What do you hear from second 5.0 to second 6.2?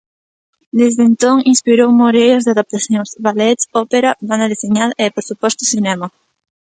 e, por suposto, cinema.